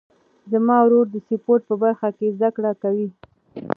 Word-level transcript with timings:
زما 0.51 0.77
ورور 0.83 1.05
د 1.11 1.15
سپورټ 1.27 1.61
په 1.69 1.75
برخه 1.83 2.09
کې 2.17 2.33
زده 2.35 2.49
کړې 2.55 2.73
کوي. 2.83 3.07